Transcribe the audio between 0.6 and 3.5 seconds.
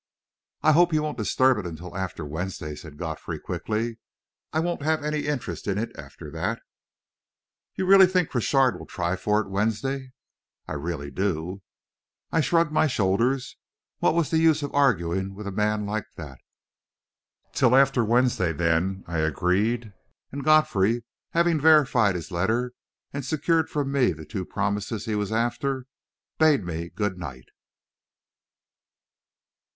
"I hope you won't disturb it until after Wednesday," said Godfrey,